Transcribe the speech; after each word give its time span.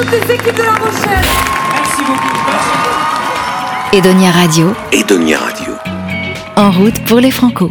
toutes 0.00 0.12
les 0.12 0.34
équipes 0.34 0.56
de 0.56 0.62
La 0.62 0.76
Rochelle. 0.76 1.26
Merci 1.72 2.02
beaucoup. 2.06 2.28
Edonia 3.92 4.30
Radio, 4.30 4.72
Edonia 4.92 5.38
Radio. 5.38 5.74
en 6.56 6.70
route 6.70 7.04
pour 7.04 7.20
les 7.20 7.30
Franco. 7.30 7.70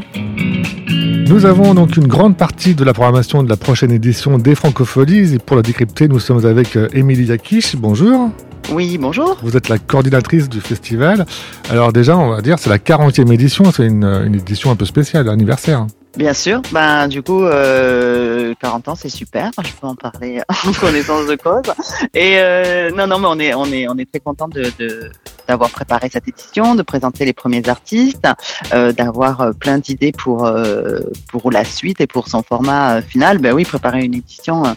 Nous 1.28 1.46
avons 1.48 1.74
donc 1.74 1.98
une 1.98 2.06
grande 2.06 2.38
partie 2.38 2.76
de 2.76 2.84
la 2.84 2.94
programmation 2.94 3.42
de 3.42 3.50
la 3.50 3.58
prochaine 3.58 3.92
édition 3.92 4.38
des 4.38 4.54
Francopholies. 4.54 5.34
Et 5.34 5.40
pour 5.40 5.56
la 5.56 5.64
décrypter, 5.64 6.08
nous 6.08 6.20
sommes 6.20 6.46
avec 6.46 6.76
euh, 6.76 6.88
Émilie 6.94 7.26
Yakish. 7.26 7.76
Bonjour. 7.76 8.30
Oui, 8.72 9.00
bonjour. 9.00 9.40
Vous 9.42 9.58
êtes 9.58 9.68
la 9.68 9.80
coordinatrice 9.80 10.50
du 10.50 10.62
festival. 10.62 11.26
Alors 11.72 11.92
déjà, 11.94 12.16
on 12.16 12.30
va 12.30 12.42
dire, 12.42 12.60
c'est 12.60 12.70
la 12.70 12.78
40e 12.78 13.34
édition. 13.34 13.72
C'est 13.72 13.88
une, 13.88 14.04
une 14.04 14.36
édition 14.36 14.70
un 14.70 14.76
peu 14.76 14.86
spéciale, 14.86 15.30
anniversaire. 15.30 15.88
Bien 16.18 16.34
sûr. 16.34 16.62
Ben 16.72 17.08
du 17.08 17.22
coup, 17.22 17.44
euh, 17.44 18.54
40 18.60 18.88
ans, 18.90 18.96
c'est 18.96 19.10
super. 19.10 19.52
Je 19.64 19.72
peux 19.80 19.88
en 19.88 19.96
parler 19.96 20.42
en 20.68 20.72
connaissance 20.74 21.28
de 21.28 21.36
cause. 21.36 21.72
Et 22.14 22.40
euh, 22.40 22.90
non, 22.92 23.06
non, 23.06 23.20
mais 23.20 23.28
on 23.28 23.40
est, 23.40 23.54
on 23.54 23.66
est, 23.66 23.88
on 23.88 23.98
est 23.98 24.10
très 24.10 24.20
content 24.20 24.48
de, 24.48 24.72
de 24.80 25.12
d'avoir 25.48 25.72
préparé 25.72 26.10
cette 26.12 26.28
édition, 26.28 26.76
de 26.76 26.84
présenter 26.84 27.26
les 27.26 27.34
premiers 27.34 27.68
artistes, 27.68 28.28
euh, 28.72 28.92
d'avoir 28.92 29.42
euh, 29.42 29.52
plein 29.52 29.80
d'idées 29.80 30.12
pour 30.12 30.46
euh, 30.46 31.00
pour 31.28 31.52
la 31.52 31.64
suite 31.64 32.02
et 32.02 32.08
pour 32.08 32.28
son 32.28 32.44
format 32.44 32.98
euh, 32.98 33.02
final. 33.02 33.38
Ben 33.38 33.54
oui, 33.54 33.64
préparer 33.64 34.04
une 34.04 34.16
édition 34.16 34.66
euh, 34.66 34.74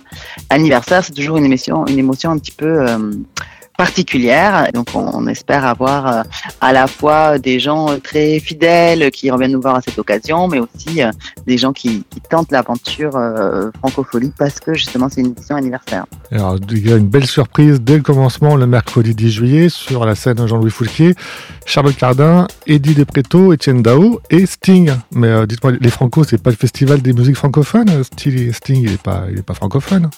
anniversaire, 0.50 1.04
c'est 1.04 1.12
toujours 1.12 1.38
une 1.38 1.44
émotion, 1.46 1.86
une 1.86 1.98
émotion 1.98 2.30
un 2.30 2.38
petit 2.38 2.52
peu 2.52 2.86
particulière. 3.76 4.68
Donc 4.72 4.88
on, 4.94 5.10
on 5.14 5.26
espère 5.26 5.64
avoir 5.64 6.06
euh, 6.06 6.22
à 6.60 6.72
la 6.72 6.86
fois 6.86 7.38
des 7.38 7.58
gens 7.58 7.90
euh, 7.90 7.96
très 7.98 8.38
fidèles 8.40 9.10
qui 9.10 9.30
reviennent 9.30 9.52
nous 9.52 9.60
voir 9.60 9.76
à 9.76 9.80
cette 9.80 9.98
occasion, 9.98 10.48
mais 10.48 10.60
aussi 10.60 11.02
euh, 11.02 11.10
des 11.46 11.58
gens 11.58 11.72
qui, 11.72 12.04
qui 12.10 12.20
tentent 12.20 12.52
l'aventure 12.52 13.12
francophonie 13.78 14.32
parce 14.38 14.60
que 14.60 14.74
justement 14.74 15.08
c'est 15.08 15.20
une 15.20 15.28
édition 15.28 15.56
anniversaire. 15.56 16.04
Alors, 16.30 16.56
il 16.70 16.88
y 16.88 16.92
a 16.92 16.96
une 16.96 17.08
belle 17.08 17.26
surprise 17.26 17.80
dès 17.80 17.96
le 17.96 18.02
commencement, 18.02 18.56
le 18.56 18.66
mercredi 18.66 19.14
10 19.14 19.30
juillet, 19.30 19.68
sur 19.68 20.06
la 20.06 20.14
scène 20.14 20.46
Jean-Louis 20.46 20.70
Foulquier, 20.70 21.14
Charlotte 21.66 21.96
Cardin, 21.96 22.46
Eddie 22.66 22.94
Despretto, 22.94 23.52
Étienne 23.52 23.82
Dao 23.82 24.20
et 24.30 24.46
Sting. 24.46 24.92
Mais 25.12 25.28
euh, 25.28 25.46
dites-moi, 25.46 25.72
les 25.78 25.90
Franco, 25.90 26.24
c'est 26.24 26.42
pas 26.42 26.50
le 26.50 26.56
festival 26.56 27.02
des 27.02 27.12
musiques 27.12 27.36
francophones 27.36 28.02
Sting, 28.04 28.52
Sting 28.52 28.82
il 28.82 28.92
est 28.92 29.02
pas, 29.02 29.24
il 29.30 29.38
est 29.38 29.42
pas 29.42 29.54
francophone. 29.54 30.08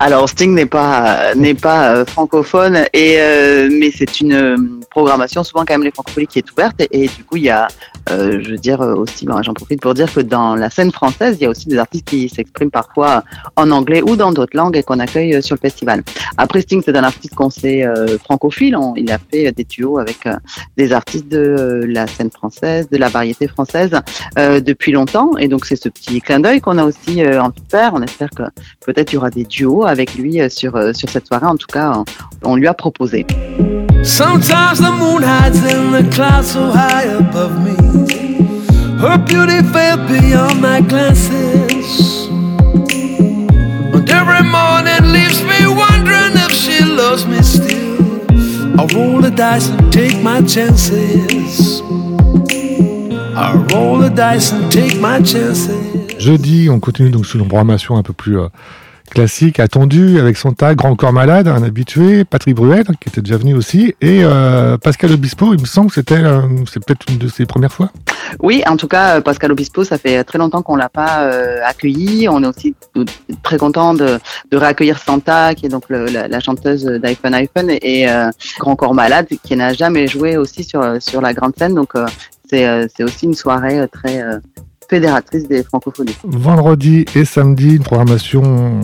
Alors 0.00 0.28
Sting 0.28 0.54
n'est 0.54 0.66
pas 0.66 1.34
n'est 1.34 1.54
pas 1.54 1.94
euh, 1.94 2.06
francophone 2.06 2.81
et 2.92 3.20
euh, 3.20 3.68
mais 3.70 3.90
c'est 3.90 4.20
une 4.20 4.32
euh, 4.32 4.56
programmation 4.90 5.42
souvent 5.44 5.64
quand 5.64 5.74
même 5.74 5.84
les 5.84 5.90
francophonies 5.90 6.26
qui 6.26 6.38
est 6.38 6.50
ouverte. 6.52 6.80
Et, 6.80 7.04
et 7.04 7.08
du 7.08 7.24
coup 7.24 7.36
il 7.36 7.44
y 7.44 7.50
a 7.50 7.68
euh, 8.10 8.40
je 8.42 8.50
veux 8.50 8.58
dire 8.58 8.80
euh, 8.80 8.94
aussi 8.94 9.26
j'en 9.42 9.54
profite 9.54 9.80
pour 9.80 9.94
dire 9.94 10.12
que 10.12 10.20
dans 10.20 10.56
la 10.56 10.70
scène 10.70 10.90
française 10.90 11.36
il 11.40 11.44
y 11.44 11.46
a 11.46 11.50
aussi 11.50 11.68
des 11.68 11.78
artistes 11.78 12.08
qui 12.08 12.28
s'expriment 12.28 12.70
parfois 12.70 13.22
en 13.56 13.70
anglais 13.70 14.02
ou 14.02 14.16
dans 14.16 14.32
d'autres 14.32 14.56
langues 14.56 14.76
et 14.76 14.82
qu'on 14.82 14.98
accueille 14.98 15.34
euh, 15.34 15.40
sur 15.40 15.56
le 15.56 15.60
festival. 15.60 16.02
Après 16.36 16.62
Sting 16.62 16.82
c'est 16.84 16.96
un 16.96 17.04
artiste 17.04 17.34
qu'on 17.34 17.50
sait 17.50 17.84
euh, 17.84 18.18
francophile, 18.18 18.76
il 18.96 19.10
a 19.12 19.18
fait 19.18 19.52
des 19.52 19.64
duos 19.64 19.98
avec 19.98 20.28
des 20.76 20.92
artistes 20.92 21.28
de 21.28 21.84
la 21.86 22.06
scène 22.06 22.30
française, 22.30 22.88
de 22.90 22.96
la 22.96 23.08
variété 23.08 23.46
française 23.48 23.92
depuis 24.36 24.92
longtemps 24.92 25.36
et 25.38 25.48
donc 25.48 25.66
c'est 25.66 25.76
ce 25.76 25.88
petit 25.88 26.20
clin 26.20 26.40
d'œil 26.40 26.60
qu'on 26.60 26.78
a 26.78 26.84
aussi 26.84 27.24
envie 27.26 27.60
de 27.60 27.70
faire. 27.70 27.92
On 27.94 28.02
espère 28.02 28.30
que 28.30 28.42
peut-être 28.84 29.12
il 29.12 29.16
y 29.16 29.18
aura 29.18 29.30
des 29.30 29.44
duos 29.44 29.84
avec 29.84 30.14
lui 30.14 30.38
sur 30.50 30.72
sur 30.94 31.08
cette 31.08 31.26
soirée. 31.26 31.46
En 31.46 31.56
tout 31.56 31.66
cas, 31.66 32.02
on 32.42 32.56
lui 32.56 32.66
a 32.66 32.74
proposé. 32.74 33.26
Sometimes 34.04 34.78
the 34.80 34.90
moon 34.90 35.22
hides 35.22 35.58
in 35.64 35.92
the 35.92 36.08
clouds 36.12 36.52
so 36.52 36.70
high 36.70 37.04
above 37.04 37.54
me. 37.64 37.74
Her 38.98 39.16
beauty 39.18 39.62
fell 39.72 39.96
beyond 40.08 40.60
my 40.60 40.80
glances. 40.80 42.26
And 43.94 44.08
every 44.10 44.42
morning 44.42 45.12
leaves 45.12 45.42
me 45.42 45.66
wondering 45.66 46.32
if 46.34 46.52
she 46.52 46.84
loves 46.84 47.26
me 47.26 47.42
still. 47.42 48.80
I 48.80 48.86
roll 48.94 49.20
the 49.20 49.30
dice 49.30 49.68
and 49.68 49.92
take 49.92 50.20
my 50.22 50.40
chances. 50.42 51.80
I 53.34 53.54
roll 53.72 53.98
the 53.98 54.10
dice 54.10 54.52
and 54.52 54.70
take 54.70 55.00
my 55.00 55.20
chances. 55.22 56.18
Jeudi, 56.18 56.68
on 56.70 56.80
continue 56.80 57.10
donc 57.10 57.26
sur 57.26 57.40
une 57.40 57.48
programmation 57.48 57.96
un 57.96 58.02
peu 58.02 58.12
plus 58.12 58.38
euh, 58.38 58.48
classique, 59.12 59.60
attendue, 59.60 60.18
avec 60.18 60.36
son 60.36 60.54
Grand 60.74 60.96
Corps 60.96 61.12
Malade, 61.12 61.48
un 61.48 61.62
habitué, 61.62 62.24
Patrick 62.24 62.54
Bruel, 62.56 62.84
qui 63.00 63.08
était 63.08 63.20
déjà 63.20 63.36
venu 63.36 63.54
aussi, 63.54 63.94
et 64.00 64.20
euh, 64.22 64.78
Pascal 64.78 65.12
Obispo, 65.12 65.54
il 65.54 65.60
me 65.60 65.66
semble 65.66 65.88
que 65.88 65.94
c'était, 65.94 66.22
euh, 66.22 66.40
peut-être 66.86 67.06
une 67.08 67.18
de 67.18 67.28
ses 67.28 67.46
premières 67.46 67.72
fois. 67.72 67.90
Oui, 68.40 68.62
en 68.66 68.76
tout 68.76 68.88
cas, 68.88 69.16
euh, 69.16 69.20
Pascal 69.20 69.52
Obispo, 69.52 69.84
ça 69.84 69.98
fait 69.98 70.24
très 70.24 70.38
longtemps 70.38 70.62
qu'on 70.62 70.76
l'a 70.76 70.88
pas 70.88 71.30
accueilli. 71.64 72.28
On 72.28 72.42
est 72.42 72.46
aussi 72.46 72.74
très 73.42 73.58
content 73.58 73.94
de, 73.94 74.18
de 74.50 74.56
réaccueillir 74.56 74.98
Santa, 74.98 75.54
qui 75.54 75.66
est 75.66 75.68
donc 75.68 75.84
la, 75.88 76.40
chanteuse 76.40 76.84
d'iPhone 76.84 77.34
iPhone, 77.34 77.70
et 77.70 78.06
Grand 78.58 78.76
Corps 78.76 78.94
Malade, 78.94 79.26
qui 79.42 79.56
n'a 79.56 79.72
jamais 79.72 80.06
joué 80.06 80.36
aussi 80.36 80.64
sur 80.64 80.82
sur 81.00 81.20
la 81.20 81.34
grande 81.34 81.54
scène. 81.56 81.74
Donc 81.74 81.92
c'est 82.48 83.04
aussi 83.04 83.26
une 83.26 83.34
soirée 83.34 83.86
très 83.92 84.22
fédératrice 84.92 85.48
des 85.48 85.62
francophonies. 85.62 86.14
Vendredi 86.22 87.06
et 87.14 87.24
samedi, 87.24 87.76
une 87.76 87.82
programmation 87.82 88.78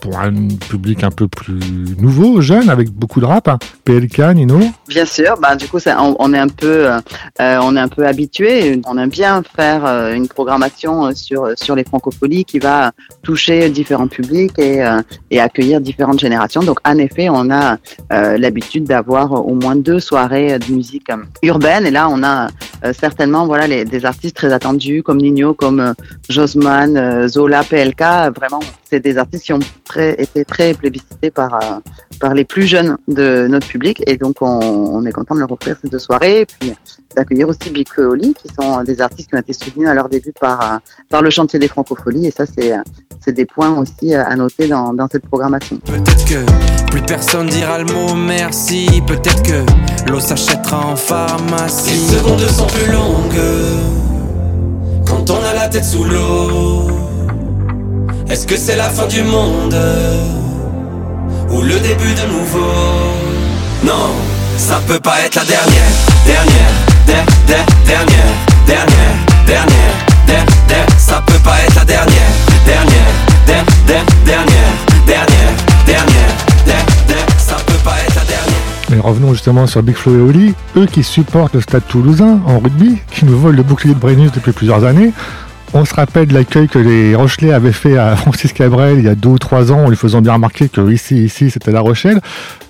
pour 0.00 0.18
un 0.18 0.32
public 0.68 1.04
un 1.04 1.10
peu 1.10 1.28
plus 1.28 1.60
nouveau, 1.98 2.40
jeune, 2.40 2.68
avec 2.68 2.90
beaucoup 2.90 3.20
de 3.20 3.26
rap. 3.26 3.48
hein. 3.48 3.58
PLK, 3.84 4.18
Nino. 4.34 4.58
Bien 4.88 5.04
sûr, 5.04 5.36
bah 5.40 5.56
du 5.56 5.68
coup 5.68 5.78
ça, 5.78 5.96
on, 6.00 6.32
est 6.34 6.38
un 6.38 6.48
peu, 6.48 6.90
euh, 6.90 6.98
euh, 7.40 7.86
peu 7.88 8.06
habitué. 8.06 8.80
On 8.86 8.98
aime 8.98 9.10
bien 9.10 9.42
faire 9.56 9.86
euh, 9.86 10.12
une 10.12 10.28
programmation 10.28 11.14
sur 11.14 11.50
sur 11.56 11.74
les 11.74 11.84
francophonies 11.84 12.44
qui 12.44 12.58
va 12.58 12.92
toucher 13.22 13.70
différents 13.70 14.08
publics 14.08 14.58
et 14.58 14.84
et 15.30 15.40
accueillir 15.40 15.80
différentes 15.80 16.18
générations. 16.20 16.62
Donc 16.62 16.78
en 16.84 16.98
effet, 16.98 17.28
on 17.30 17.50
a 17.50 17.78
l'habitude 18.10 18.84
d'avoir 18.84 19.32
au 19.32 19.54
moins 19.54 19.76
deux 19.76 20.00
soirées 20.00 20.58
de 20.58 20.72
musique 20.72 21.08
urbaine. 21.42 21.86
Et 21.86 21.90
là, 21.90 22.08
on 22.10 22.22
a 22.22 22.48
certainement 22.92 23.46
voilà 23.46 23.66
les, 23.66 23.84
des 23.84 24.04
artistes 24.04 24.36
très 24.36 24.52
attendus 24.52 25.02
comme 25.02 25.18
Nino, 25.18 25.54
comme 25.54 25.94
Josman, 26.28 27.28
Zola, 27.28 27.62
PLK. 27.62 28.02
Vraiment, 28.34 28.60
c'est 28.88 29.00
des 29.00 29.18
artistes 29.18 29.44
qui 29.44 29.52
ont 29.52 29.58
très, 29.84 30.14
été 30.20 30.44
très 30.44 30.74
plébiscités 30.74 31.30
par 31.30 31.54
euh, 31.54 31.78
par 32.20 32.34
les 32.34 32.44
plus 32.44 32.66
jeunes 32.66 32.96
de 33.08 33.46
notre 33.48 33.66
public 33.66 34.02
et 34.06 34.16
donc 34.16 34.36
on, 34.40 34.46
on 34.46 35.04
est 35.04 35.12
content 35.12 35.34
de 35.34 35.40
leur 35.40 35.52
offrir 35.52 35.76
ces 35.82 35.88
deux 35.88 35.98
soirées 35.98 36.42
et 36.42 36.46
puis 36.46 36.72
d'accueillir 37.14 37.48
aussi 37.48 37.70
Big 37.70 37.88
Oli 37.98 38.34
qui 38.34 38.48
sont 38.54 38.82
des 38.84 39.00
artistes 39.00 39.28
qui 39.28 39.34
ont 39.34 39.40
été 39.40 39.52
soutenus 39.52 39.88
à 39.88 39.94
leur 39.94 40.08
début 40.08 40.32
par 40.32 40.60
euh, 40.60 40.78
par 41.08 41.22
le 41.22 41.30
chantier 41.30 41.58
des 41.58 41.68
francopholies 41.68 42.26
et 42.26 42.30
ça 42.30 42.44
c'est 42.46 42.72
euh, 42.72 42.82
c'est 43.20 43.32
des 43.32 43.46
points 43.46 43.76
aussi 43.78 44.14
à 44.14 44.36
noter 44.36 44.68
dans, 44.68 44.92
dans 44.92 45.08
cette 45.08 45.26
programmation. 45.26 45.78
Peut-être 45.78 46.24
que 46.26 46.90
plus 46.90 47.02
personne 47.02 47.48
dira 47.48 47.78
le 47.78 47.92
mot 47.92 48.14
merci. 48.14 48.88
Peut-être 49.06 49.42
que 49.42 50.10
l'eau 50.10 50.20
s'achètera 50.20 50.86
en 50.86 50.96
pharmacie. 50.96 51.90
Les 51.90 52.18
secondes 52.18 52.40
sont 52.40 52.66
plus 52.66 52.92
longues 52.92 53.96
quand 55.06 55.30
on 55.30 55.42
a 55.42 55.54
la 55.54 55.68
tête 55.68 55.84
sous 55.84 56.04
l'eau. 56.04 56.95
Est-ce 58.28 58.46
que 58.46 58.56
c'est 58.56 58.76
la 58.76 58.88
fin 58.90 59.06
du 59.06 59.22
monde 59.22 59.76
ou 61.50 61.62
le 61.62 61.78
début 61.80 62.12
de 62.14 62.26
nouveau? 62.32 62.70
Non, 63.84 64.10
ça 64.58 64.80
peut 64.86 64.98
pas 65.00 65.20
être 65.24 65.36
la 65.36 65.44
dernière, 65.44 65.92
dernière, 66.26 66.72
der- 67.06 67.24
der- 67.46 67.66
dernière, 67.86 68.34
dernière, 68.66 69.14
dernière, 69.46 69.94
der- 70.26 70.44
der- 70.68 70.86
ça 70.98 71.22
peut 71.26 71.38
pas 71.44 71.56
être 71.66 71.74
la 71.76 71.84
dernière, 71.84 72.32
dernière, 72.66 73.12
der- 73.46 73.64
der- 73.86 74.04
dernière, 74.24 74.72
dernière, 75.06 75.52
dernière, 75.86 76.34
der- 76.66 76.84
der- 77.08 77.26
ça 77.38 77.56
peut 77.66 77.80
pas 77.84 77.94
être 78.06 78.14
la 78.16 78.22
dernière. 78.24 78.60
Mais 78.90 78.98
revenons 79.00 79.32
justement 79.32 79.66
sur 79.66 79.82
Big 79.82 79.96
Flo 79.96 80.16
et 80.16 80.20
Oli, 80.20 80.54
eux 80.76 80.86
qui 80.86 81.02
supportent 81.04 81.54
le 81.54 81.60
stade 81.60 81.82
toulousain 81.88 82.40
en 82.46 82.58
rugby, 82.58 82.98
qui 83.12 83.24
nous 83.24 83.38
volent 83.38 83.56
le 83.56 83.62
bouclier 83.62 83.94
de 83.94 83.98
Brennus 84.00 84.30
depuis 84.32 84.52
plusieurs 84.52 84.84
années. 84.84 85.12
On 85.74 85.84
se 85.84 85.94
rappelle 85.94 86.26
de 86.28 86.34
l'accueil 86.34 86.68
que 86.68 86.78
les 86.78 87.14
Rochelais 87.14 87.52
avaient 87.52 87.72
fait 87.72 87.98
à 87.98 88.16
Francis 88.16 88.52
Cabrel 88.52 88.98
il 88.98 89.04
y 89.04 89.08
a 89.08 89.14
deux 89.14 89.30
ou 89.30 89.38
trois 89.38 89.72
ans 89.72 89.84
en 89.84 89.88
lui 89.90 89.96
faisant 89.96 90.22
bien 90.22 90.34
remarquer 90.34 90.68
que 90.68 90.90
ici, 90.90 91.24
ici, 91.24 91.50
c'était 91.50 91.72
La 91.72 91.80
Rochelle. 91.80 92.20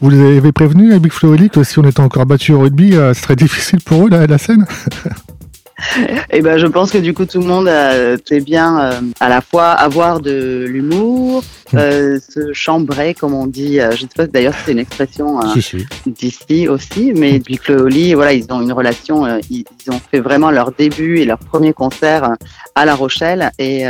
Vous 0.01 0.11
les 0.11 0.39
avez 0.39 0.53
prévenus 0.53 0.95
à 0.95 0.99
Big 0.99 1.13
Flo 1.13 1.31
et 1.31 1.33
Oli 1.33 1.51
que 1.51 1.63
si 1.63 1.79
on 1.79 1.85
était 1.85 2.01
encore 2.01 2.27
battu 2.27 2.53
au 2.53 2.61
rugby, 2.61 2.95
euh, 2.95 3.15
ce 3.15 3.23
serait 3.23 3.37
difficile 3.37 3.81
pour 3.81 4.07
eux 4.07 4.11
la, 4.11 4.27
la 4.27 4.39
scène 4.39 4.67
Et 6.31 6.41
ben 6.41 6.59
je 6.59 6.67
pense 6.67 6.91
que 6.91 6.99
du 6.99 7.13
coup 7.13 7.27
tout 7.27 7.39
le 7.39 7.47
monde 7.47 7.69
euh, 7.69 8.17
sait 8.25 8.41
bien 8.41 8.81
euh, 8.81 9.01
à 9.21 9.29
la 9.29 9.43
fois 9.43 9.73
avoir 9.73 10.21
de 10.21 10.65
l'humour, 10.67 11.45
euh, 11.75 12.19
se 12.29 12.53
chambrer 12.53 13.15
comme 13.15 13.35
on 13.35 13.47
dit. 13.47 13.81
euh, 13.81 13.93
je 13.93 14.03
sais 14.03 14.09
pas 14.17 14.27
d'ailleurs 14.27 14.55
si 14.55 14.61
c'est 14.67 14.73
une 14.73 14.79
expression 14.79 15.41
euh, 15.41 15.47
Si, 15.55 15.63
si. 15.63 15.87
d'ici 16.07 16.69
aussi, 16.69 17.13
mais 17.15 17.41
Flo 17.63 17.79
et 17.79 17.83
Oli, 17.83 18.15
voilà, 18.15 18.33
ils 18.33 18.47
ont 18.51 18.61
une 18.63 18.73
relation, 18.73 19.27
ils, 19.51 19.65
ils 19.87 19.91
ont 19.93 20.01
fait 20.11 20.21
vraiment 20.21 20.51
leur 20.51 20.73
début 20.73 21.19
et 21.19 21.25
leur 21.25 21.39
premier 21.39 21.73
concert 21.73 22.31
à 22.75 22.85
La 22.85 22.95
Rochelle, 22.95 23.51
et, 23.59 23.85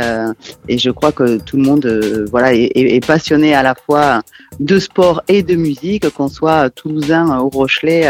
et 0.69 0.77
je 0.77 0.89
crois 0.91 1.11
que 1.11 1.37
tout 1.39 1.57
le 1.57 1.63
monde, 1.63 2.25
voilà, 2.31 2.53
est, 2.53 2.71
est- 2.75 2.95
est 2.95 3.05
passionné 3.05 3.53
à 3.53 3.61
la 3.63 3.75
fois 3.75 4.21
de 4.61 4.79
sport 4.79 5.21
et 5.27 5.43
de 5.43 5.55
musique, 5.55 6.09
qu'on 6.11 6.29
soit 6.29 6.69
toulousain 6.69 7.39
ou 7.39 7.49
rochelais. 7.49 8.07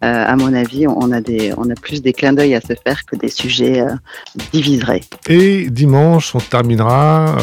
à 0.00 0.36
mon 0.36 0.52
avis, 0.54 0.86
on 0.88 1.12
a 1.12 1.20
des, 1.20 1.52
on 1.56 1.68
a 1.70 1.74
plus 1.74 2.00
des 2.02 2.12
clins 2.12 2.32
d'œil 2.32 2.54
à 2.54 2.60
se 2.60 2.72
faire 2.84 3.04
que 3.04 3.16
des 3.16 3.28
sujets 3.28 3.84
diviseraient. 4.52 5.02
Et 5.28 5.68
dimanche, 5.70 6.34
on 6.34 6.38
terminera, 6.40 7.36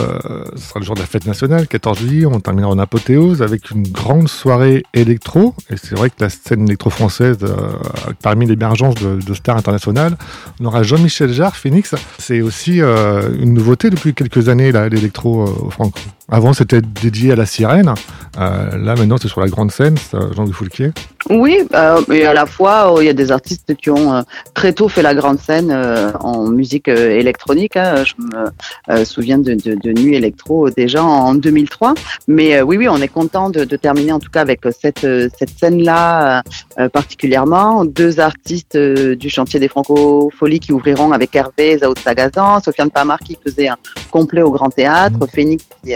ce 0.56 0.62
sera 0.62 0.79
le 0.79 0.85
jour 0.85 0.95
de 0.95 1.01
la 1.01 1.06
fête 1.06 1.25
nationale, 1.25 1.60
le 1.61 1.67
14 1.67 1.99
juillet, 1.99 2.25
on 2.25 2.39
terminera 2.39 2.69
en 2.69 2.79
apothéose 2.79 3.41
avec 3.41 3.71
une 3.71 3.83
grande 3.87 4.27
soirée 4.27 4.83
électro. 4.93 5.55
Et 5.69 5.77
c'est 5.77 5.95
vrai 5.95 6.09
que 6.09 6.15
la 6.19 6.29
scène 6.29 6.65
électro-française, 6.65 7.37
euh, 7.43 7.55
parmi 8.21 8.45
l'émergence 8.45 8.95
de, 8.95 9.33
stars 9.33 9.57
internationales, 9.57 10.17
on 10.59 10.65
aura 10.65 10.83
Jean-Michel 10.83 11.31
Jarre, 11.31 11.55
Phoenix. 11.55 11.95
C'est 12.17 12.41
aussi 12.41 12.81
euh, 12.81 13.29
une 13.39 13.53
nouveauté 13.53 13.89
depuis 13.89 14.13
quelques 14.13 14.49
années, 14.49 14.71
l'électro 14.71 15.43
euh, 15.43 15.65
au 15.67 15.69
Franco. 15.69 15.99
Avant, 16.29 16.53
c'était 16.53 16.81
dédié 16.81 17.33
à 17.33 17.35
la 17.35 17.45
sirène. 17.45 17.93
Là, 18.37 18.95
maintenant, 18.95 19.17
c'est 19.21 19.27
sur 19.27 19.41
la 19.41 19.49
grande 19.49 19.71
scène, 19.71 19.95
Jean-Louis 20.13 20.53
Foulquier. 20.53 20.91
Oui, 21.31 21.59
euh, 21.73 22.01
et 22.11 22.25
à 22.25 22.33
la 22.33 22.45
fois, 22.45 22.93
il 22.99 23.05
y 23.05 23.09
a 23.09 23.13
des 23.13 23.31
artistes 23.31 23.73
qui 23.75 23.89
ont 23.89 24.23
très 24.53 24.73
tôt 24.73 24.89
fait 24.89 25.01
la 25.01 25.15
grande 25.15 25.39
scène 25.39 25.71
en 26.19 26.49
musique 26.49 26.89
électronique. 26.89 27.77
Hein. 27.77 28.03
Je 28.03 28.13
me 28.19 29.03
souviens 29.05 29.37
de, 29.37 29.53
de, 29.53 29.75
de, 29.75 29.91
Nuit 29.93 30.15
électro 30.15 30.69
déjà 30.69 31.03
en 31.03 31.33
2003. 31.33 31.93
Mais 32.27 32.61
oui, 32.61 32.77
oui, 32.77 32.89
on 32.89 32.97
est 32.97 33.07
content 33.07 33.49
de, 33.49 33.63
de, 33.63 33.75
terminer 33.77 34.11
en 34.11 34.19
tout 34.19 34.29
cas 34.29 34.41
avec 34.41 34.61
cette, 34.77 35.07
cette 35.37 35.57
scène-là 35.57 36.43
particulièrement. 36.91 37.85
Deux 37.85 38.19
artistes 38.19 38.77
du 38.77 39.29
chantier 39.29 39.59
des 39.59 39.69
Franco-Folies 39.69 40.59
qui 40.59 40.73
ouvriront 40.73 41.11
avec 41.13 41.35
Hervé 41.35 41.77
Zao 41.77 41.93
Sagazan, 41.95 42.59
Sofiane 42.59 42.91
Pamar 42.91 43.19
qui 43.19 43.37
faisait 43.41 43.69
un 43.69 43.77
complet 44.11 44.41
au 44.41 44.51
Grand 44.51 44.69
Théâtre, 44.69 45.17
mmh. 45.17 45.27
Phoenix 45.33 45.65
qui, 45.83 45.93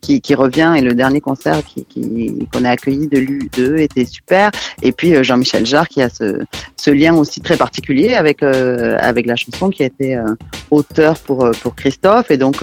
qui, 0.00 0.20
qui, 0.20 0.34
revient 0.34 0.74
et 0.76 0.80
le 0.80 0.94
dernier 0.94 1.20
concert 1.20 1.62
qui, 1.64 1.84
qui 1.84 2.48
qu'on 2.52 2.64
a 2.64 2.70
accueilli 2.70 3.06
de 3.06 3.18
l'U2 3.18 3.78
était 3.78 4.04
super. 4.04 4.50
Et 4.82 4.92
puis 4.92 5.14
euh, 5.14 5.22
Jean-Michel 5.22 5.66
Jarre 5.66 5.88
qui 5.88 6.02
a 6.02 6.08
ce, 6.08 6.40
ce 6.76 6.90
lien 6.90 7.14
aussi 7.14 7.40
très 7.40 7.56
particulier 7.56 8.14
avec 8.14 8.42
euh, 8.42 8.96
avec 9.00 9.26
la 9.26 9.36
chanson 9.36 9.70
qui 9.70 9.82
a 9.82 9.86
été 9.86 10.16
euh, 10.16 10.34
auteur 10.70 11.18
pour 11.18 11.50
pour 11.62 11.74
Christophe 11.76 12.30
et 12.30 12.36
donc 12.36 12.62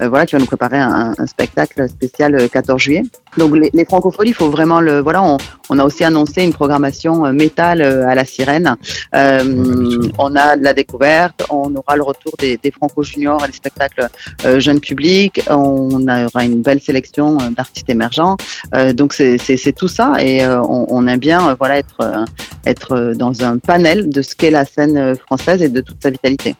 voilà 0.00 0.26
qui 0.26 0.34
va 0.34 0.40
nous 0.40 0.46
préparer 0.46 0.78
un, 0.78 1.14
un 1.18 1.26
spectacle 1.26 1.88
spécial 1.88 2.48
14 2.48 2.80
juillet. 2.80 3.02
Donc 3.36 3.56
les, 3.56 3.70
les 3.74 3.84
francophonies, 3.84 4.30
il 4.30 4.34
faut 4.34 4.50
vraiment 4.50 4.80
le 4.80 5.00
voilà. 5.00 5.22
On, 5.22 5.38
on, 5.70 5.78
a 5.78 5.84
aussi 5.84 6.04
annoncé 6.04 6.42
une 6.44 6.52
programmation 6.52 7.32
métal 7.32 7.82
à 7.82 8.14
la 8.14 8.24
sirène. 8.24 8.76
Euh, 9.14 10.08
on 10.18 10.36
a 10.36 10.56
de 10.56 10.62
la 10.62 10.72
découverte. 10.72 11.44
On 11.50 11.74
aura 11.74 11.96
le 11.96 12.02
retour 12.02 12.32
des, 12.38 12.56
des 12.56 12.70
franco 12.70 13.02
juniors 13.02 13.42
et 13.44 13.48
les 13.48 13.52
spectacles 13.52 14.08
euh, 14.44 14.60
jeunes 14.60 14.80
publics. 14.80 15.40
On 15.48 16.06
aura 16.08 16.44
une 16.44 16.62
belle 16.62 16.80
sélection 16.80 17.38
d'artistes 17.56 17.88
émergents. 17.88 18.36
Euh, 18.74 18.92
donc 18.92 19.12
c'est 19.12 19.74
tout 19.76 19.88
ça 19.88 20.14
et 20.20 20.46
on, 20.46 20.86
on, 20.94 21.06
aime 21.06 21.18
bien 21.18 21.54
voilà 21.58 21.78
être 21.78 22.24
être 22.66 23.12
dans 23.14 23.42
un 23.42 23.58
panel 23.58 24.08
de 24.08 24.22
ce 24.22 24.34
qu'est 24.34 24.50
la 24.50 24.64
scène 24.64 25.16
française 25.16 25.62
et 25.62 25.68
de 25.68 25.80
toute 25.80 26.02
sa 26.02 26.10
vitalité. 26.10 26.56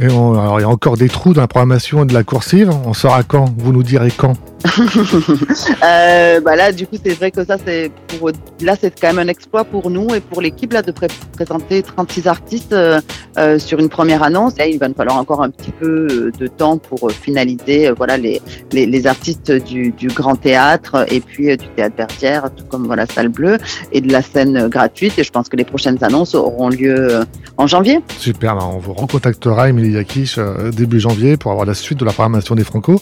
Et 0.00 0.06
alors, 0.06 0.58
il 0.58 0.62
y 0.62 0.64
a 0.64 0.68
encore 0.68 0.96
des 0.96 1.08
trous 1.08 1.34
dans 1.34 1.40
la 1.40 1.46
programmation 1.46 2.04
de 2.04 2.12
la 2.12 2.24
coursive. 2.24 2.70
On 2.84 2.94
saura 2.94 3.22
quand 3.22 3.54
Vous 3.58 3.72
nous 3.72 3.84
direz 3.84 4.10
quand 4.10 4.34
euh, 5.84 6.40
bah 6.40 6.56
là, 6.56 6.72
du 6.72 6.86
coup, 6.86 6.96
c'est 7.02 7.12
vrai 7.12 7.30
que 7.30 7.44
ça, 7.44 7.56
c'est 7.64 7.92
pour 8.18 8.30
là, 8.60 8.76
c'est 8.80 8.98
quand 8.98 9.08
même 9.08 9.18
un 9.18 9.28
exploit 9.28 9.64
pour 9.64 9.90
nous 9.90 10.14
et 10.14 10.20
pour 10.20 10.40
l'équipe 10.40 10.72
là 10.72 10.80
de 10.80 10.92
présenter 11.32 11.82
36 11.82 12.26
artistes 12.26 12.72
euh, 12.72 13.00
euh, 13.36 13.58
sur 13.58 13.78
une 13.78 13.90
première 13.90 14.22
annonce. 14.22 14.56
Là, 14.56 14.66
il 14.66 14.78
va 14.78 14.88
nous 14.88 14.94
falloir 14.94 15.18
encore 15.18 15.42
un 15.42 15.50
petit 15.50 15.70
peu 15.70 16.06
euh, 16.10 16.32
de 16.38 16.46
temps 16.46 16.78
pour 16.78 17.10
finaliser, 17.10 17.90
voilà, 17.92 18.16
les, 18.16 18.40
les, 18.72 18.86
les 18.86 19.06
artistes 19.06 19.52
du, 19.52 19.90
du, 19.90 20.08
Grand 20.08 20.36
Théâtre 20.36 21.04
et 21.12 21.20
puis 21.20 21.56
du 21.56 21.68
Théâtre 21.76 21.96
Bertière, 21.96 22.50
tout 22.54 22.64
comme 22.64 22.86
voilà 22.86 23.06
Salle 23.06 23.28
Bleue 23.28 23.58
et 23.92 24.00
de 24.00 24.10
la 24.10 24.22
scène 24.22 24.68
gratuite. 24.68 25.18
Et 25.18 25.24
je 25.24 25.30
pense 25.30 25.48
que 25.48 25.56
les 25.56 25.64
prochaines 25.64 26.02
annonces 26.02 26.34
auront 26.34 26.70
lieu 26.70 27.20
en 27.58 27.66
janvier. 27.66 28.00
Super, 28.18 28.56
bah, 28.56 28.64
on 28.64 28.78
vous 28.78 28.94
recontactera, 28.94 29.68
Emilie 29.68 29.92
Yakish, 29.92 30.38
début 30.72 31.00
janvier 31.00 31.36
pour 31.36 31.50
avoir 31.50 31.66
la 31.66 31.74
suite 31.74 31.98
de 31.98 32.04
la 32.04 32.12
programmation 32.12 32.54
des 32.54 32.64
Franco. 32.64 33.00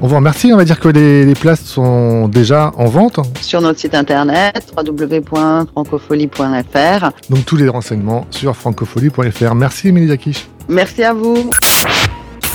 On 0.00 0.06
vous 0.06 0.16
remercie. 0.16 0.52
On 0.52 0.56
va 0.56 0.64
dire 0.64 0.80
que 0.80 0.88
les, 0.88 1.24
les, 1.24 1.34
places 1.34 1.64
sont 1.64 2.28
déjà 2.28 2.72
en 2.76 2.86
vente. 2.86 3.20
Sur 3.40 3.60
notre 3.60 3.78
site 3.78 3.94
internet 3.94 4.72
www.francofolie.fr. 4.76 7.10
Donc 7.28 7.44
tous 7.44 7.56
les 7.56 7.68
renseignements 7.68 8.26
sur 8.30 8.56
francofolie.fr. 8.56 9.54
Merci 9.54 9.88
Émilie 9.88 10.08
Dakish. 10.08 10.48
Merci 10.68 11.02
à 11.02 11.12
vous. 11.12 11.50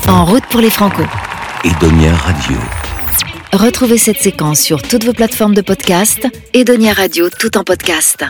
En 0.07 0.25
route 0.25 0.45
pour 0.49 0.61
les 0.61 0.69
Franco. 0.69 1.01
Edonia 1.63 2.15
Radio. 2.15 2.57
Retrouvez 3.53 3.97
cette 3.97 4.19
séquence 4.19 4.59
sur 4.59 4.81
toutes 4.81 5.05
vos 5.05 5.13
plateformes 5.13 5.55
de 5.55 5.61
podcast. 5.61 6.27
Edonia 6.53 6.93
Radio, 6.93 7.29
tout 7.29 7.57
en 7.57 7.63
podcast. 7.63 8.25